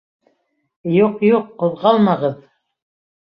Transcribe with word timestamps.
—Юҡ, 0.95 1.19
юҡ, 1.27 1.45
ҡуҙғалмағыҙ. 1.63 2.35